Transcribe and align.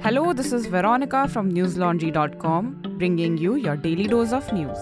Hello, 0.00 0.32
this 0.32 0.52
is 0.52 0.66
Veronica 0.66 1.26
from 1.26 1.52
newslaundry.com, 1.52 2.96
bringing 2.98 3.36
you 3.36 3.56
your 3.56 3.76
daily 3.76 4.06
dose 4.06 4.32
of 4.32 4.50
news. 4.52 4.78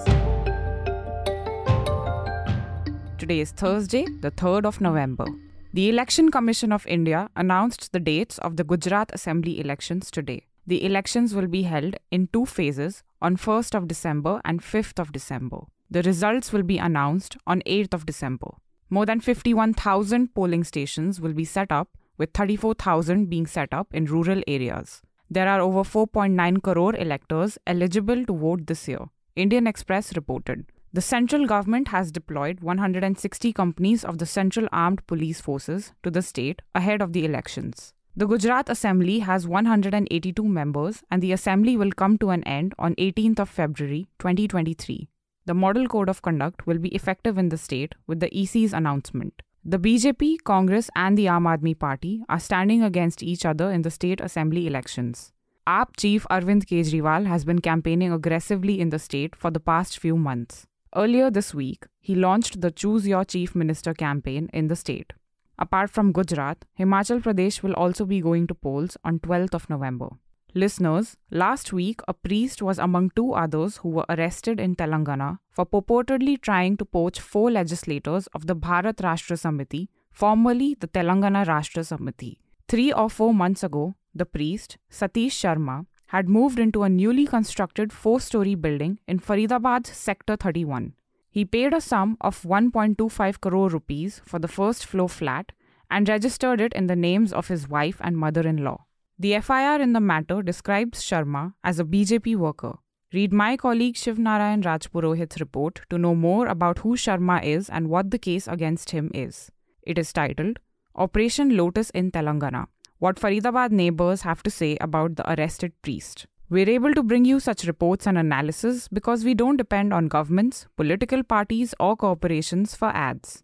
Today 3.17 3.41
is 3.41 3.51
Thursday, 3.51 4.05
the 4.21 4.31
3rd 4.31 4.67
of 4.67 4.79
November. 4.83 5.25
The 5.73 5.89
Election 5.89 6.31
Commission 6.31 6.71
of 6.71 6.87
India 6.87 7.31
announced 7.35 7.93
the 7.93 7.99
dates 7.99 8.37
of 8.39 8.59
the 8.59 8.65
Gujarat 8.65 9.11
Assembly 9.15 9.59
elections 9.59 10.11
today. 10.11 10.45
The 10.67 10.85
elections 10.85 11.35
will 11.35 11.49
be 11.49 11.63
held 11.63 11.97
in 12.11 12.29
two 12.35 12.45
phases 12.45 13.03
on 13.23 13.39
1st 13.39 13.75
of 13.75 13.89
December 13.89 14.43
and 14.45 14.61
5th 14.61 14.99
of 14.99 15.13
December. 15.13 15.61
The 15.91 16.03
results 16.03 16.53
will 16.53 16.63
be 16.63 16.77
announced 16.77 17.39
on 17.47 17.63
8th 17.63 17.95
of 17.95 18.05
December. 18.05 18.51
More 18.91 19.07
than 19.07 19.21
51,000 19.21 20.35
polling 20.35 20.63
stations 20.63 21.23
will 21.23 21.33
be 21.33 21.47
set 21.47 21.73
up, 21.73 21.97
with 22.19 22.33
34,000 22.33 23.29
being 23.29 23.47
set 23.47 23.73
up 23.73 23.89
in 23.93 24.07
rural 24.07 24.43
areas. 24.47 25.03
There 25.29 25.49
are 25.49 25.61
over 25.61 25.81
4.9 25.81 26.63
crore 26.63 26.95
electors 26.97 27.59
eligible 27.67 28.25
to 28.25 28.33
vote 28.33 28.67
this 28.67 28.87
year, 28.87 29.07
Indian 29.35 29.67
Express 29.67 30.15
reported. 30.15 30.67
The 30.93 31.01
central 31.03 31.47
government 31.47 31.89
has 31.89 32.11
deployed 32.13 32.61
160 32.61 33.53
companies 33.53 34.05
of 34.05 34.19
the 34.19 34.25
Central 34.25 34.69
Armed 34.73 35.07
Police 35.07 35.41
Forces 35.41 35.93
to 36.03 36.11
the 36.11 36.23
state 36.23 36.63
ahead 36.75 37.03
of 37.03 37.13
the 37.13 37.25
elections. 37.25 37.93
The 38.17 38.27
Gujarat 38.27 38.71
Assembly 38.71 39.19
has 39.19 39.47
182 39.47 40.43
members 40.43 41.03
and 41.11 41.23
the 41.23 41.33
assembly 41.33 41.77
will 41.77 41.93
come 41.93 42.17
to 42.19 42.31
an 42.31 42.43
end 42.45 42.73
on 42.79 42.95
18th 42.95 43.41
of 43.41 43.51
February 43.51 44.07
2023. 44.21 45.09
The 45.45 45.55
model 45.55 45.87
code 45.87 46.09
of 46.09 46.23
conduct 46.23 46.67
will 46.67 46.79
be 46.79 46.95
effective 46.95 47.37
in 47.37 47.51
the 47.51 47.59
state 47.59 47.95
with 48.07 48.21
the 48.21 48.35
EC's 48.35 48.73
announcement. 48.73 49.43
The 49.69 49.81
BJP, 49.81 50.45
Congress, 50.45 50.89
and 50.95 51.19
the 51.19 51.27
Aam 51.27 51.43
Aadmi 51.43 51.77
Party 51.77 52.23
are 52.29 52.39
standing 52.39 52.85
against 52.85 53.21
each 53.21 53.45
other 53.45 53.69
in 53.69 53.83
the 53.83 53.91
state 53.91 54.21
assembly 54.21 54.69
elections. 54.69 55.33
AAP 55.67 55.97
chief 55.97 56.27
Arvind 56.31 56.67
Kejriwal 56.67 57.27
has 57.27 57.45
been 57.45 57.61
campaigning 57.61 58.13
aggressively 58.13 58.79
in 58.79 58.91
the 58.91 59.01
state 59.01 59.35
for 59.35 59.51
the 59.51 59.59
past 59.59 59.99
few 59.99 60.17
months. 60.17 60.69
Earlier 60.95 61.33
this 61.33 61.53
week, 61.53 61.87
he 61.99 62.15
launched 62.15 62.61
the 62.61 62.71
Choose 62.71 63.09
Your 63.09 63.25
Chief 63.25 63.57
Minister 63.57 63.93
campaign 63.93 64.49
in 64.53 64.69
the 64.69 64.77
state. 64.77 65.15
Apart 65.59 65.91
from 65.91 66.13
Gujarat, 66.13 66.65
Himachal 66.79 67.21
Pradesh 67.21 67.61
will 67.65 67.75
also 67.75 68.05
be 68.05 68.21
going 68.21 68.47
to 68.47 68.55
polls 68.55 68.97
on 69.03 69.19
12th 69.19 69.55
of 69.55 69.69
November. 69.69 70.11
Listeners, 70.57 71.19
last 71.31 71.71
week 71.71 72.01
a 72.09 72.15
priest 72.15 72.63
was 72.63 72.79
among 72.79 73.11
two 73.11 73.35
others 73.35 73.77
who 73.77 73.91
were 73.91 74.07
arrested 74.09 74.59
in 74.59 74.75
Telangana 74.75 75.39
for 75.51 75.67
purportedly 75.67 76.41
trying 76.41 76.79
to 76.79 76.85
poach 76.87 77.21
four 77.21 77.51
legislators 77.51 78.27
of 78.29 78.47
the 78.47 78.57
Bharat 78.57 79.03
Rashtra 79.07 79.37
Samiti, 79.37 79.89
formerly 80.11 80.75
the 80.81 80.89
Telangana 80.89 81.45
Rashtra 81.45 81.85
Samiti. 81.85 82.39
Three 82.69 82.91
or 82.91 83.11
four 83.11 83.35
months 83.35 83.63
ago, 83.63 83.97
the 84.15 84.25
priest, 84.25 84.79
Satish 84.91 85.37
Sharma, 85.43 85.85
had 86.07 86.27
moved 86.27 86.59
into 86.59 86.85
a 86.85 86.89
newly 86.89 87.27
constructed 87.27 87.93
four 87.93 88.19
story 88.19 88.55
building 88.55 88.99
in 89.07 89.21
Faridabad's 89.21 89.91
Sector 89.91 90.37
31. 90.37 90.95
He 91.29 91.45
paid 91.45 91.75
a 91.75 91.83
sum 91.83 92.17
of 92.23 92.41
1.25 92.45 93.43
crore 93.43 93.69
rupees 93.69 94.23
for 94.25 94.39
the 94.39 94.49
first 94.49 94.87
floor 94.87 95.11
flat 95.11 95.53
and 95.91 96.09
registered 96.09 96.63
it 96.63 96.73
in 96.73 96.87
the 96.87 96.97
names 96.97 97.35
of 97.35 97.49
his 97.49 97.69
wife 97.69 98.01
and 98.01 98.17
mother 98.17 98.41
in 98.41 98.65
law. 98.65 98.87
The 99.19 99.41
FIR 99.41 99.81
in 99.81 99.95
the 99.95 100.01
matter 100.01 100.43
describes 100.43 101.03
Sharma 101.03 101.55
as 101.65 101.81
a 101.81 101.85
BJP 101.85 102.37
worker. 102.37 102.75
Read 103.15 103.33
my 103.33 103.57
colleague 103.57 103.97
Shiv 103.97 104.19
Narayan 104.19 104.61
Rajpurohit's 104.63 105.41
report 105.41 105.81
to 105.89 105.97
know 105.97 106.15
more 106.15 106.49
about 106.49 106.81
who 106.81 106.97
Sharma 106.97 107.43
is 107.43 107.71
and 107.71 107.89
what 107.89 108.11
the 108.11 108.19
case 108.19 108.47
against 108.47 108.91
him 108.91 109.11
is. 109.15 109.51
It 109.81 109.97
is 109.97 110.13
titled 110.13 110.59
Operation 110.95 111.57
Lotus 111.57 111.89
in 111.91 112.11
Telangana 112.11 112.67
What 112.99 113.17
Faridabad 113.17 113.71
Neighbors 113.71 114.21
Have 114.21 114.43
to 114.43 114.51
Say 114.51 114.77
About 114.83 115.17
the 115.17 115.33
Arrested 115.33 115.73
Priest. 115.81 116.27
We're 116.51 116.69
able 116.69 116.93
to 116.93 117.03
bring 117.03 117.25
you 117.25 117.41
such 117.41 117.65
reports 117.65 118.07
and 118.07 118.19
analysis 118.19 118.87
because 118.87 119.25
we 119.25 119.33
don't 119.33 119.57
depend 119.57 119.95
on 119.95 120.09
governments, 120.09 120.67
political 120.77 121.23
parties, 121.23 121.75
or 121.81 121.97
corporations 121.97 122.75
for 122.75 122.89
ads. 122.89 123.43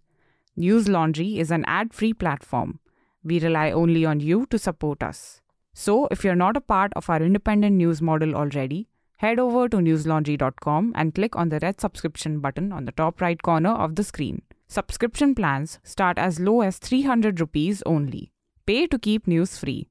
News 0.54 0.86
Laundry 0.86 1.38
is 1.38 1.50
an 1.50 1.64
ad 1.66 1.94
free 1.94 2.12
platform. 2.12 2.78
We 3.24 3.40
rely 3.40 3.70
only 3.70 4.04
on 4.04 4.20
you 4.20 4.44
to 4.50 4.58
support 4.58 5.02
us. 5.02 5.41
So, 5.74 6.06
if 6.10 6.22
you're 6.22 6.34
not 6.34 6.56
a 6.56 6.60
part 6.60 6.92
of 6.94 7.08
our 7.08 7.22
independent 7.22 7.76
news 7.76 8.02
model 8.02 8.34
already, 8.34 8.88
head 9.16 9.38
over 9.38 9.68
to 9.68 9.78
newslaundry.com 9.78 10.92
and 10.94 11.14
click 11.14 11.34
on 11.34 11.48
the 11.48 11.58
red 11.60 11.80
subscription 11.80 12.40
button 12.40 12.72
on 12.72 12.84
the 12.84 12.92
top 12.92 13.20
right 13.20 13.40
corner 13.42 13.70
of 13.70 13.96
the 13.96 14.04
screen. 14.04 14.42
Subscription 14.68 15.34
plans 15.34 15.78
start 15.82 16.18
as 16.18 16.40
low 16.40 16.60
as 16.60 16.78
300 16.78 17.40
rupees 17.40 17.82
only. 17.86 18.32
Pay 18.66 18.86
to 18.86 18.98
keep 18.98 19.26
news 19.26 19.58
free. 19.58 19.88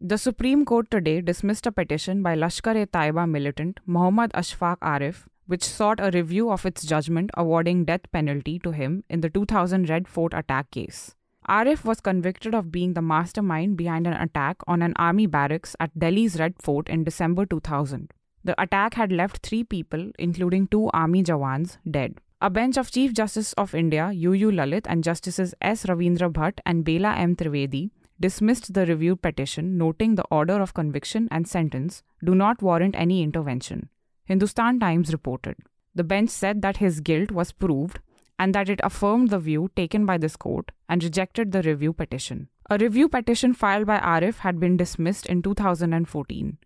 The 0.00 0.18
Supreme 0.18 0.64
Court 0.64 0.90
today 0.90 1.20
dismissed 1.20 1.66
a 1.66 1.72
petition 1.72 2.22
by 2.22 2.36
Lashkar-e-Taiba 2.36 3.28
militant 3.28 3.80
Mohammad 3.86 4.32
Ashfaq 4.32 4.78
Arif, 4.78 5.26
which 5.46 5.64
sought 5.64 5.98
a 6.00 6.10
review 6.10 6.50
of 6.50 6.66
its 6.66 6.84
judgment 6.84 7.30
awarding 7.36 7.84
death 7.84 8.10
penalty 8.12 8.58
to 8.60 8.70
him 8.70 9.04
in 9.08 9.20
the 9.20 9.30
2000 9.30 9.88
Red 9.88 10.06
Fort 10.06 10.34
attack 10.34 10.70
case. 10.70 11.14
Arif 11.48 11.84
was 11.84 12.00
convicted 12.00 12.54
of 12.54 12.72
being 12.72 12.94
the 12.94 13.02
mastermind 13.02 13.76
behind 13.76 14.06
an 14.06 14.14
attack 14.14 14.56
on 14.66 14.80
an 14.80 14.94
army 14.96 15.26
barracks 15.26 15.76
at 15.78 15.98
Delhi's 15.98 16.38
Red 16.38 16.54
Fort 16.60 16.88
in 16.88 17.04
December 17.04 17.44
2000. 17.44 18.12
The 18.44 18.60
attack 18.60 18.94
had 18.94 19.12
left 19.12 19.46
three 19.46 19.64
people, 19.64 20.10
including 20.18 20.68
two 20.68 20.90
army 20.92 21.22
jawans, 21.22 21.78
dead. 21.90 22.20
A 22.40 22.50
bench 22.50 22.76
of 22.76 22.90
Chief 22.90 23.12
Justice 23.12 23.52
of 23.54 23.74
India, 23.74 24.10
UU 24.12 24.50
Lalit, 24.50 24.86
and 24.86 25.04
Justices 25.04 25.54
S. 25.62 25.86
Ravindra 25.86 26.30
Bhat 26.30 26.58
and 26.66 26.84
Bela 26.84 27.14
M. 27.14 27.36
Trivedi 27.36 27.90
dismissed 28.20 28.74
the 28.74 28.86
review 28.86 29.16
petition, 29.16 29.78
noting 29.78 30.14
the 30.14 30.24
order 30.30 30.60
of 30.60 30.74
conviction 30.74 31.28
and 31.30 31.48
sentence 31.48 32.02
do 32.24 32.34
not 32.34 32.62
warrant 32.62 32.94
any 32.96 33.22
intervention. 33.22 33.88
Hindustan 34.24 34.78
Times 34.78 35.12
reported. 35.12 35.56
The 35.94 36.04
bench 36.04 36.30
said 36.30 36.62
that 36.62 36.78
his 36.78 37.00
guilt 37.00 37.30
was 37.30 37.52
proved 37.52 38.00
and 38.44 38.54
that 38.54 38.68
it 38.68 38.80
affirmed 38.88 39.30
the 39.30 39.38
view 39.38 39.70
taken 39.74 40.04
by 40.04 40.18
this 40.18 40.36
court 40.36 40.70
and 40.86 41.02
rejected 41.02 41.50
the 41.50 41.62
review 41.62 41.94
petition. 41.94 42.48
A 42.68 42.76
review 42.76 43.08
petition 43.08 43.54
filed 43.54 43.86
by 43.86 43.98
Arif 43.98 44.40
had 44.40 44.60
been 44.60 44.76
dismissed 44.76 45.24
in 45.34 45.40
2014. 45.40 46.58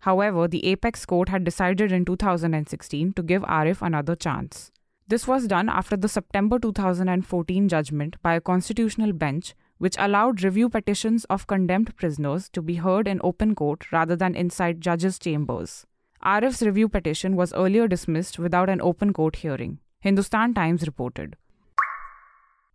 However, 0.00 0.48
the 0.48 0.64
apex 0.66 1.06
court 1.06 1.28
had 1.28 1.44
decided 1.44 1.92
in 1.92 2.04
2016 2.04 3.12
to 3.12 3.22
give 3.22 3.42
Arif 3.42 3.86
another 3.86 4.16
chance. 4.16 4.72
This 5.06 5.28
was 5.28 5.46
done 5.46 5.68
after 5.68 5.96
the 5.96 6.08
September 6.08 6.58
2014 6.58 7.68
judgment 7.68 8.16
by 8.20 8.34
a 8.34 8.40
constitutional 8.40 9.12
bench 9.12 9.54
which 9.78 9.96
allowed 10.00 10.42
review 10.42 10.68
petitions 10.68 11.24
of 11.36 11.46
condemned 11.46 11.94
prisoners 11.94 12.48
to 12.48 12.62
be 12.62 12.76
heard 12.86 13.06
in 13.06 13.20
open 13.22 13.54
court 13.54 13.92
rather 13.92 14.16
than 14.16 14.34
inside 14.34 14.80
judges' 14.80 15.20
chambers. 15.20 15.86
Arif's 16.24 16.62
review 16.62 16.88
petition 16.88 17.36
was 17.36 17.52
earlier 17.52 17.86
dismissed 17.86 18.40
without 18.40 18.68
an 18.68 18.80
open 18.90 19.12
court 19.12 19.36
hearing. 19.46 19.78
Hindustan 20.04 20.52
Times 20.52 20.82
reported. 20.84 21.36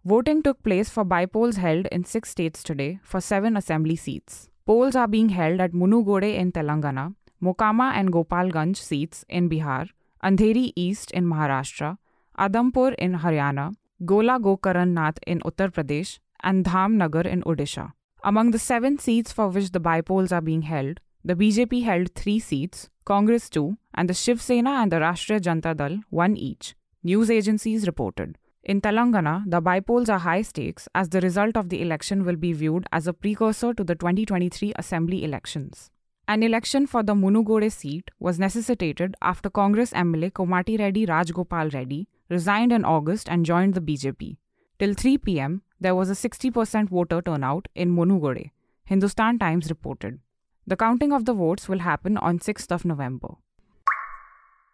Voting 0.06 0.42
took 0.42 0.64
place 0.64 0.90
for 0.90 1.04
bypolls 1.04 1.58
held 1.58 1.86
in 1.88 2.06
six 2.06 2.30
states 2.30 2.64
today 2.64 3.02
for 3.04 3.20
seven 3.20 3.58
assembly 3.58 3.98
seats. 3.98 4.48
Polls 4.66 4.96
are 4.96 5.10
being 5.10 5.28
held 5.28 5.60
at 5.60 5.74
Munugode 5.74 6.34
in 6.34 6.54
Telangana, 6.54 7.16
Mokama 7.44 7.92
and 7.96 8.14
Gopalganj 8.14 8.78
seats 8.78 9.26
in 9.28 9.50
Bihar, 9.50 9.90
Andheri 10.24 10.72
East 10.78 11.12
in 11.12 11.26
Maharashtra, 11.26 11.98
Adampur 12.40 12.96
in 12.96 13.20
Haryana, 13.20 13.76
Gola 14.06 14.40
Gokaran 14.40 14.94
Nath 14.94 15.20
in 15.28 15.42
Uttar 15.42 15.70
Pradesh, 15.70 16.20
and 16.40 16.64
Dhamnagar 16.64 17.26
in 17.26 17.42
Odisha. 17.42 17.92
Among 18.24 18.52
the 18.52 18.60
seven 18.60 18.98
seats 19.00 19.34
for 19.34 19.50
which 19.50 19.74
the 19.74 19.82
bypolls 19.82 20.32
are 20.32 20.40
being 20.40 20.62
held, 20.62 21.02
the 21.26 21.36
BJP 21.36 21.84
held 21.84 22.16
three 22.16 22.40
seats, 22.40 22.90
Congress 23.04 23.50
two, 23.50 23.76
and 23.94 24.08
the 24.10 24.14
Shiv 24.14 24.42
Sena 24.42 24.70
and 24.82 24.94
the 24.94 24.98
Rashtriya 24.98 25.42
Janata 25.42 25.76
Dal 25.76 26.00
one 26.10 26.38
each, 26.38 26.74
news 27.04 27.30
agencies 27.30 27.86
reported. 27.86 28.38
In 28.64 28.82
Telangana, 28.82 29.44
the 29.48 29.62
bypolls 29.62 30.10
are 30.10 30.20
high 30.20 30.42
stakes 30.42 30.90
as 30.94 31.10
the 31.10 31.22
result 31.22 31.56
of 31.56 31.70
the 31.70 31.82
election 31.82 32.26
will 32.26 32.36
be 32.36 32.52
viewed 32.52 32.86
as 32.92 33.08
a 33.08 33.14
precursor 33.14 33.74
to 33.74 33.84
the 33.84 33.96
2023 33.96 34.74
assembly 34.76 35.24
elections. 35.24 35.90
An 36.28 36.44
election 36.44 36.86
for 36.86 37.04
the 37.04 37.14
Munugode 37.16 37.72
seat 37.72 38.12
was 38.20 38.38
necessitated 38.38 39.16
after 39.22 39.50
Congress 39.50 39.92
MLA 39.92 40.32
Komati 40.32 40.78
Reddy 40.78 41.06
Rajgopal 41.06 41.74
Reddy 41.74 42.10
resigned 42.30 42.74
in 42.74 42.84
August 42.84 43.30
and 43.30 43.46
joined 43.46 43.74
the 43.74 43.80
BJP. 43.80 44.36
Till 44.78 44.94
3 44.94 45.18
pm, 45.20 45.62
there 45.80 45.96
was 45.96 46.10
a 46.10 46.30
60% 46.30 46.90
voter 46.90 47.22
turnout 47.22 47.70
in 47.74 47.96
Munugode, 47.96 48.52
Hindustan 48.84 49.40
Times 49.40 49.70
reported. 49.70 50.20
The 50.66 50.76
counting 50.76 51.14
of 51.14 51.24
the 51.24 51.34
votes 51.34 51.70
will 51.70 51.80
happen 51.80 52.18
on 52.18 52.40
6th 52.40 52.74
of 52.74 52.84
November. 52.84 53.36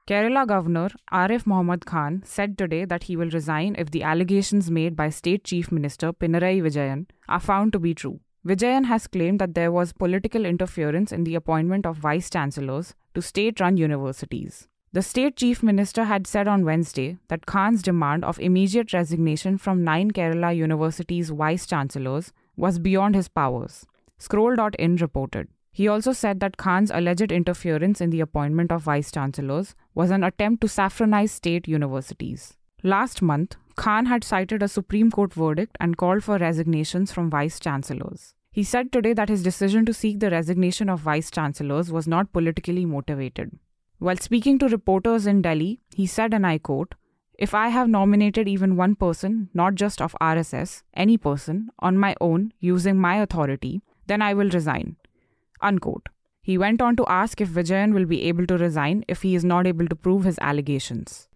Kerala 0.05 0.45
Governor 0.45 0.89
Arif 1.13 1.45
Mohammad 1.47 1.85
Khan 1.85 2.23
said 2.25 2.57
today 2.57 2.83
that 2.83 3.03
he 3.03 3.15
will 3.15 3.29
resign 3.29 3.73
if 3.77 3.89
the 3.89 4.03
allegations 4.03 4.69
made 4.69 4.97
by 4.97 5.07
State 5.07 5.45
Chief 5.45 5.71
Minister 5.71 6.11
Pinarayi 6.11 6.61
Vijayan 6.61 7.05
are 7.29 7.39
found 7.39 7.71
to 7.71 7.79
be 7.79 7.94
true. 7.94 8.19
Vijayan 8.45 8.83
has 8.83 9.07
claimed 9.07 9.39
that 9.39 9.53
there 9.53 9.71
was 9.71 9.94
political 9.94 10.45
interference 10.45 11.13
in 11.13 11.23
the 11.23 11.35
appointment 11.35 11.85
of 11.85 11.95
vice 11.95 12.29
chancellors 12.29 12.94
to 13.13 13.21
state 13.21 13.61
run 13.61 13.77
universities. 13.77 14.67
The 14.91 15.01
state 15.01 15.38
chief 15.38 15.63
minister 15.63 16.03
had 16.03 16.27
said 16.27 16.50
on 16.50 16.65
Wednesday 16.65 17.17
that 17.29 17.45
Khan's 17.45 17.81
demand 17.81 18.25
of 18.25 18.38
immediate 18.41 18.91
resignation 18.91 19.57
from 19.57 19.85
nine 19.85 20.11
Kerala 20.11 20.53
universities' 20.53 21.29
vice 21.29 21.65
chancellors 21.65 22.33
was 22.57 22.77
beyond 22.77 23.15
his 23.15 23.29
powers. 23.29 23.85
Scroll.in 24.17 24.97
reported. 24.97 25.47
He 25.75 25.88
also 25.88 26.12
said 26.14 26.40
that 26.40 26.58
Khan's 26.58 26.92
alleged 26.92 27.31
interference 27.31 28.00
in 28.00 28.12
the 28.12 28.20
appointment 28.20 28.72
of 28.72 28.84
vice 28.84 29.12
chancellors 29.12 29.74
was 29.96 30.12
an 30.12 30.24
attempt 30.24 30.62
to 30.62 30.68
saffronize 30.68 31.31
state 31.31 31.68
universities. 31.68 32.54
Last 32.84 33.24
month, 33.24 33.56
Khan 33.75 34.06
had 34.06 34.24
cited 34.24 34.62
a 34.62 34.68
Supreme 34.68 35.10
Court 35.10 35.34
verdict 35.34 35.75
and 35.80 35.98
called 35.98 36.24
for 36.24 36.38
resignations 36.38 37.12
from 37.12 37.31
vice 37.31 37.60
chancellors. 37.60 38.36
He 38.52 38.64
said 38.64 38.92
today 38.92 39.14
that 39.14 39.30
his 39.30 39.42
decision 39.42 39.84
to 39.88 39.96
seek 39.96 40.20
the 40.20 40.30
resignation 40.30 40.90
of 40.90 41.00
vice 41.00 41.31
chancellors 41.31 41.92
was 41.92 42.08
not 42.08 42.31
politically 42.31 42.86
motivated. 42.86 43.58
While 43.98 44.18
speaking 44.18 44.60
to 44.60 44.68
reporters 44.68 45.25
in 45.25 45.42
Delhi, 45.42 45.80
he 45.96 46.06
said, 46.06 46.36
and 46.36 46.46
I 46.46 46.60
quote, 46.60 46.94
If 47.40 47.56
I 47.56 47.70
have 47.70 47.90
nominated 47.90 48.48
even 48.48 48.75
one 48.75 48.94
person, 48.94 49.50
not 49.56 49.74
just 49.74 50.04
of 50.04 50.16
RSS, 50.22 50.84
any 50.94 51.18
person, 51.18 51.70
on 51.80 51.98
my 51.98 52.16
own 52.22 52.54
using 52.60 53.00
my 53.00 53.16
authority, 53.16 53.81
then 54.06 54.22
I 54.22 54.36
will 54.36 54.50
resign. 54.52 54.98
Unquote. 55.63 56.10
He 56.42 56.57
went 56.57 56.81
on 56.81 56.98
to 56.98 57.06
ask 57.07 57.39
if 57.39 57.50
Vijayan 57.50 57.94
will 57.94 58.06
be 58.06 58.24
able 58.24 58.45
to 58.48 58.57
resign 58.57 59.06
if 59.07 59.21
he 59.21 59.33
is 59.33 59.45
not 59.45 59.65
able 59.65 59.88
to 59.88 59.95
prove 59.95 60.25
his 60.25 60.38
allegations. 60.42 61.30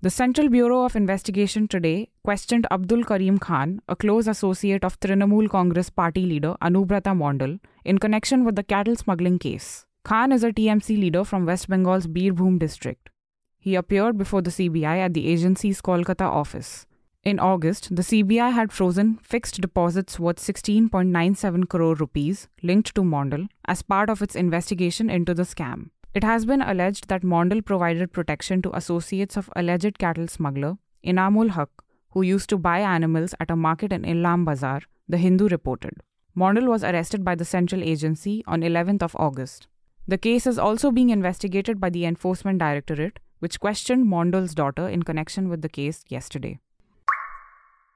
The 0.00 0.10
Central 0.10 0.48
Bureau 0.48 0.84
of 0.84 0.94
Investigation 0.94 1.66
today 1.66 2.10
questioned 2.24 2.66
Abdul 2.70 3.04
Karim 3.04 3.38
Khan, 3.38 3.80
a 3.88 3.96
close 3.96 4.28
associate 4.28 4.84
of 4.84 4.98
Trinamool 5.00 5.48
Congress 5.48 5.90
party 5.90 6.24
leader 6.24 6.54
Anubrata 6.62 7.16
Mondal, 7.16 7.58
in 7.84 7.98
connection 7.98 8.44
with 8.44 8.56
the 8.56 8.62
cattle 8.62 8.96
smuggling 8.96 9.38
case. 9.38 9.86
Khan 10.04 10.32
is 10.32 10.44
a 10.44 10.52
TMC 10.52 10.98
leader 10.98 11.24
from 11.24 11.46
West 11.46 11.68
Bengal's 11.68 12.06
Birbhum 12.06 12.58
district. 12.58 13.10
He 13.58 13.74
appeared 13.74 14.18
before 14.18 14.42
the 14.42 14.50
CBI 14.50 14.98
at 14.98 15.14
the 15.14 15.26
agency's 15.28 15.80
Kolkata 15.82 16.26
office. 16.26 16.86
In 17.28 17.38
August, 17.38 17.94
the 17.94 18.00
CBI 18.00 18.52
had 18.52 18.72
frozen 18.72 19.18
fixed 19.18 19.60
deposits 19.60 20.18
worth 20.18 20.38
16.97 20.38 21.68
crore 21.68 21.94
rupees 21.94 22.48
linked 22.62 22.94
to 22.94 23.02
Mondal 23.02 23.48
as 23.66 23.82
part 23.82 24.08
of 24.08 24.22
its 24.22 24.34
investigation 24.34 25.10
into 25.10 25.34
the 25.34 25.42
scam. 25.42 25.90
It 26.14 26.24
has 26.24 26.46
been 26.46 26.62
alleged 26.62 27.08
that 27.08 27.20
Mondal 27.20 27.62
provided 27.62 28.14
protection 28.14 28.62
to 28.62 28.74
associates 28.74 29.36
of 29.36 29.50
alleged 29.54 29.98
cattle 29.98 30.26
smuggler 30.26 30.78
Inamul 31.04 31.50
Haq, 31.50 31.68
who 32.12 32.22
used 32.22 32.48
to 32.48 32.56
buy 32.56 32.78
animals 32.78 33.34
at 33.38 33.50
a 33.50 33.56
market 33.56 33.92
in 33.92 34.04
Illam 34.04 34.46
Bazar, 34.46 34.80
the 35.06 35.18
Hindu 35.18 35.48
reported. 35.48 36.00
Mondal 36.34 36.66
was 36.66 36.82
arrested 36.82 37.26
by 37.26 37.34
the 37.34 37.44
central 37.44 37.84
agency 37.84 38.42
on 38.46 38.62
11th 38.62 39.02
of 39.02 39.14
August. 39.16 39.66
The 40.06 40.16
case 40.16 40.46
is 40.46 40.58
also 40.58 40.90
being 40.90 41.10
investigated 41.10 41.78
by 41.78 41.90
the 41.90 42.06
Enforcement 42.06 42.58
Directorate, 42.58 43.18
which 43.40 43.60
questioned 43.60 44.06
Mondal's 44.06 44.54
daughter 44.54 44.88
in 44.88 45.02
connection 45.02 45.50
with 45.50 45.60
the 45.60 45.68
case 45.68 46.04
yesterday. 46.08 46.58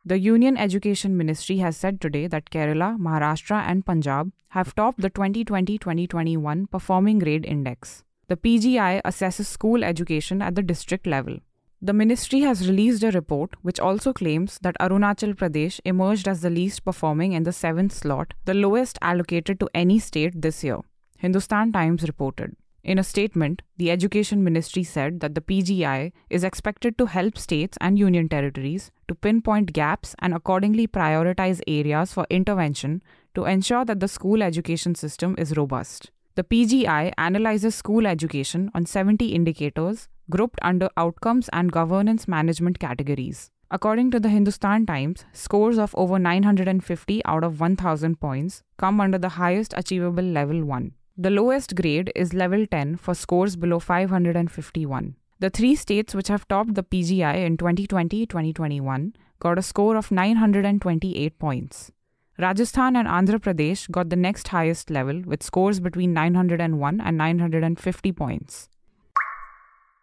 The 0.05 0.19
Union 0.19 0.57
Education 0.57 1.17
Ministry 1.17 1.59
has 1.59 1.77
said 1.77 2.01
today 2.01 2.27
that 2.27 2.51
Kerala, 2.51 2.99
Maharashtra, 2.99 3.63
and 3.69 3.87
Punjab 3.87 4.33
have 4.49 4.75
topped 4.75 5.01
the 5.01 5.11
2020 5.11 5.79
2021 5.79 6.67
Performing 6.67 7.21
Grade 7.21 7.45
Index. 7.47 8.03
The 8.27 8.37
PGI 8.37 9.01
assesses 9.03 9.45
school 9.45 9.85
education 9.85 10.43
at 10.43 10.57
the 10.57 10.63
district 10.63 11.07
level. 11.07 11.39
The 11.81 11.93
ministry 11.93 12.41
has 12.41 12.69
released 12.69 13.05
a 13.05 13.13
report 13.13 13.51
which 13.63 13.79
also 13.79 14.13
claims 14.13 14.59
that 14.63 14.77
Arunachal 14.81 15.35
Pradesh 15.35 15.79
emerged 15.85 16.27
as 16.27 16.41
the 16.41 16.51
least 16.51 16.85
performing 16.85 17.33
in 17.33 17.45
the 17.45 17.53
seventh 17.53 17.93
slot, 17.93 18.35
the 18.45 18.55
lowest 18.55 18.99
allocated 19.03 19.61
to 19.61 19.71
any 19.73 20.01
state 20.01 20.43
this 20.43 20.65
year. 20.65 20.81
Hindustan 21.19 21.71
Times 21.71 22.03
reported. 22.03 22.57
In 22.85 22.99
a 22.99 23.05
statement, 23.05 23.63
the 23.77 23.93
Education 23.93 24.43
Ministry 24.43 24.83
said 24.83 25.21
that 25.21 25.37
the 25.37 25.41
PGI 25.41 26.11
is 26.31 26.43
expected 26.43 26.99
to 26.99 27.07
help 27.07 27.39
states 27.39 27.79
and 27.81 27.97
union 27.97 28.29
territories 28.29 28.91
to 29.07 29.15
pinpoint 29.15 29.73
gaps 29.73 30.17
and 30.19 30.35
accordingly 30.35 30.89
prioritize 30.89 31.61
areas 31.69 32.13
for 32.13 32.27
intervention 32.29 33.01
to 33.37 33.45
ensure 33.45 33.85
that 33.85 34.01
the 34.01 34.09
school 34.09 34.43
education 34.43 34.97
system 34.97 35.37
is 35.39 35.57
robust. 35.57 36.11
The 36.35 36.43
PGI 36.43 37.13
analyzes 37.19 37.77
school 37.77 38.05
education 38.05 38.69
on 38.75 38.87
70 38.87 39.29
indicators 39.29 40.09
grouped 40.29 40.59
under 40.63 40.89
outcomes 40.97 41.49
and 41.53 41.71
governance 41.71 42.27
management 42.27 42.81
categories. 42.81 43.51
According 43.71 44.11
to 44.11 44.21
the 44.21 44.29
Hindustan 44.29 44.87
Times, 44.87 45.25
scores 45.33 45.79
of 45.79 45.95
over 45.97 46.19
950 46.19 47.25
out 47.27 47.45
of 47.45 47.61
1000 47.61 48.19
points 48.19 48.63
come 48.77 49.01
under 49.01 49.19
the 49.19 49.31
highest 49.31 49.73
achievable 49.77 50.25
level 50.25 50.65
1. 50.65 50.93
The 51.19 51.29
lowest 51.29 51.77
grade 51.77 52.11
is 52.17 52.33
level 52.33 52.67
10 52.67 52.97
for 52.97 53.15
scores 53.15 53.55
below 53.55 53.79
551. 53.79 55.15
The 55.41 55.51
three 55.51 55.75
states 55.75 56.15
which 56.15 56.29
have 56.29 56.49
topped 56.49 56.75
the 56.75 56.83
PGI 56.83 57.45
in 57.45 57.59
2020 57.59 58.25
2021 58.25 59.15
got 59.39 59.59
a 59.59 59.63
score 59.63 59.97
of 59.97 60.11
928 60.11 61.39
points. 61.39 61.93
Rajasthan 62.39 62.97
and 62.97 63.07
Andhra 63.07 63.39
Pradesh 63.39 63.91
got 63.91 64.09
the 64.09 64.17
next 64.17 64.49
highest 64.49 64.89
level 64.89 65.21
with 65.27 65.43
scores 65.43 65.81
between 65.81 66.15
901 66.15 67.01
and 67.03 67.19
950 67.19 68.13
points. 68.13 68.71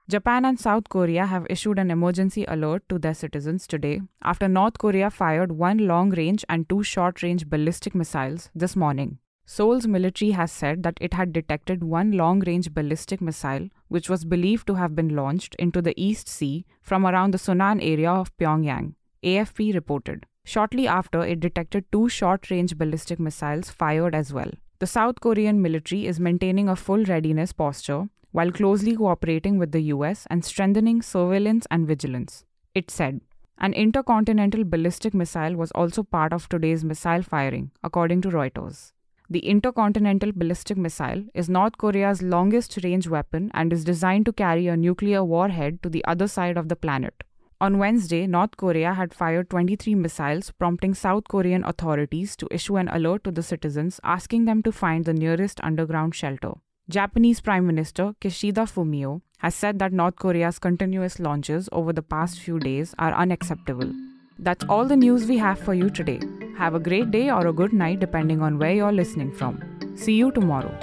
Japan 0.07 0.45
and 0.45 0.59
South 0.59 0.89
Korea 0.89 1.25
have 1.25 1.47
issued 1.49 1.79
an 1.79 1.89
emergency 1.89 2.45
alert 2.47 2.83
to 2.87 2.99
their 2.99 3.15
citizens 3.15 3.65
today 3.65 4.01
after 4.21 4.47
North 4.47 4.77
Korea 4.77 5.09
fired 5.09 5.53
one 5.53 5.87
long 5.87 6.11
range 6.11 6.45
and 6.47 6.69
two 6.69 6.83
short 6.83 7.23
range 7.23 7.49
ballistic 7.49 7.95
missiles 7.95 8.51
this 8.53 8.75
morning. 8.75 9.17
Seoul's 9.51 9.87
military 9.87 10.29
has 10.29 10.51
said 10.51 10.83
that 10.83 10.99
it 11.01 11.15
had 11.15 11.33
detected 11.33 11.83
one 11.83 12.11
long 12.11 12.39
range 12.41 12.71
ballistic 12.71 13.19
missile, 13.19 13.67
which 13.87 14.07
was 14.07 14.23
believed 14.23 14.67
to 14.67 14.75
have 14.75 14.95
been 14.95 15.15
launched 15.15 15.55
into 15.55 15.81
the 15.81 15.99
East 15.99 16.29
Sea 16.29 16.67
from 16.83 17.03
around 17.03 17.33
the 17.33 17.39
Sunan 17.39 17.79
area 17.81 18.11
of 18.11 18.37
Pyongyang, 18.37 18.93
AFP 19.23 19.73
reported. 19.73 20.27
Shortly 20.45 20.87
after, 20.87 21.23
it 21.23 21.39
detected 21.39 21.91
two 21.91 22.09
short 22.09 22.51
range 22.51 22.77
ballistic 22.77 23.19
missiles 23.19 23.71
fired 23.71 24.13
as 24.13 24.31
well. 24.31 24.51
The 24.77 24.85
South 24.85 25.19
Korean 25.19 25.63
military 25.63 26.05
is 26.05 26.19
maintaining 26.19 26.69
a 26.69 26.75
full 26.75 27.03
readiness 27.05 27.51
posture 27.51 28.07
while 28.31 28.51
closely 28.51 28.95
cooperating 28.95 29.57
with 29.57 29.71
the 29.71 29.81
US 29.95 30.27
and 30.29 30.45
strengthening 30.45 31.01
surveillance 31.01 31.65
and 31.71 31.87
vigilance. 31.87 32.45
It 32.75 32.91
said, 32.91 33.21
an 33.57 33.73
intercontinental 33.73 34.63
ballistic 34.63 35.15
missile 35.15 35.55
was 35.55 35.71
also 35.71 36.03
part 36.03 36.33
of 36.33 36.47
today's 36.47 36.85
missile 36.85 37.23
firing, 37.23 37.71
according 37.83 38.21
to 38.21 38.29
Reuters. 38.29 38.91
The 39.31 39.45
Intercontinental 39.45 40.31
Ballistic 40.31 40.75
Missile 40.75 41.25
is 41.35 41.47
North 41.47 41.77
Korea's 41.77 42.23
longest 42.23 42.79
range 42.83 43.07
weapon 43.07 43.51
and 43.53 43.71
is 43.71 43.83
designed 43.83 44.25
to 44.25 44.33
carry 44.33 44.65
a 44.65 44.75
nuclear 44.75 45.23
warhead 45.23 45.83
to 45.83 45.89
the 45.89 46.03
other 46.05 46.27
side 46.27 46.57
of 46.57 46.67
the 46.67 46.75
planet. 46.75 47.13
On 47.61 47.77
Wednesday, 47.77 48.25
North 48.25 48.57
Korea 48.57 48.95
had 48.95 49.13
fired 49.13 49.51
23 49.51 49.93
missiles, 49.93 50.49
prompting 50.57 50.95
South 50.95 51.25
Korean 51.29 51.63
authorities 51.63 52.35
to 52.37 52.47
issue 52.49 52.77
an 52.77 52.87
alert 52.87 53.23
to 53.23 53.29
the 53.29 53.43
citizens 53.43 53.99
asking 54.03 54.45
them 54.45 54.63
to 54.63 54.71
find 54.71 55.05
the 55.05 55.13
nearest 55.13 55.59
underground 55.61 56.15
shelter. 56.15 56.53
Japanese 56.89 57.39
Prime 57.39 57.67
Minister 57.67 58.15
Kishida 58.19 58.65
Fumio 58.65 59.21
has 59.37 59.53
said 59.53 59.77
that 59.77 59.93
North 59.93 60.15
Korea's 60.15 60.57
continuous 60.57 61.19
launches 61.19 61.69
over 61.71 61.93
the 61.93 62.01
past 62.01 62.39
few 62.39 62.57
days 62.57 62.95
are 62.97 63.13
unacceptable. 63.13 63.93
That's 64.39 64.65
all 64.67 64.85
the 64.85 64.95
news 64.95 65.27
we 65.27 65.37
have 65.37 65.59
for 65.59 65.75
you 65.75 65.91
today. 65.91 66.19
Have 66.59 66.75
a 66.75 66.79
great 66.79 67.09
day 67.09 67.29
or 67.31 67.47
a 67.47 67.53
good 67.53 67.71
night 67.71 68.01
depending 68.01 68.41
on 68.41 68.59
where 68.59 68.73
you're 68.73 68.91
listening 68.91 69.31
from. 69.31 69.61
See 69.95 70.15
you 70.15 70.29
tomorrow. 70.29 70.73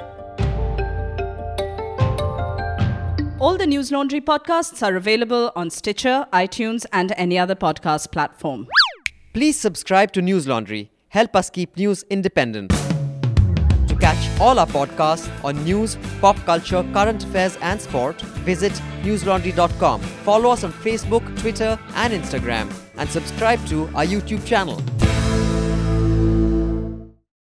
All 3.38 3.58
the 3.58 3.66
News 3.66 3.92
Laundry 3.92 4.22
podcasts 4.22 4.82
are 4.82 4.96
available 4.96 5.52
on 5.54 5.68
Stitcher, 5.68 6.26
iTunes, 6.32 6.86
and 6.94 7.12
any 7.18 7.38
other 7.38 7.54
podcast 7.54 8.10
platform. 8.10 8.66
Please 9.34 9.60
subscribe 9.60 10.12
to 10.12 10.22
News 10.22 10.48
Laundry. 10.48 10.90
Help 11.08 11.36
us 11.36 11.50
keep 11.50 11.76
news 11.76 12.04
independent. 12.08 12.70
To 13.88 13.96
catch 14.00 14.40
all 14.40 14.58
our 14.58 14.66
podcasts 14.66 15.28
on 15.44 15.62
news, 15.64 15.98
pop 16.22 16.36
culture, 16.46 16.82
current 16.94 17.22
affairs, 17.22 17.58
and 17.60 17.78
sport, 17.78 18.18
visit 18.48 18.72
newslaundry.com. 19.02 20.00
Follow 20.00 20.52
us 20.52 20.64
on 20.64 20.72
Facebook, 20.72 21.38
Twitter, 21.38 21.78
and 21.96 22.14
Instagram, 22.14 22.72
and 22.96 23.10
subscribe 23.10 23.62
to 23.66 23.84
our 23.88 24.06
YouTube 24.06 24.46
channel. 24.46 24.80